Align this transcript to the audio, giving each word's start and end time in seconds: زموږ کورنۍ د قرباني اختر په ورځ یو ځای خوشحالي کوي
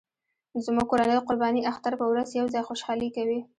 زموږ 0.65 0.85
کورنۍ 0.91 1.13
د 1.17 1.21
قرباني 1.27 1.61
اختر 1.71 1.93
په 1.99 2.05
ورځ 2.11 2.27
یو 2.39 2.45
ځای 2.53 2.63
خوشحالي 2.69 3.09
کوي 3.15 3.39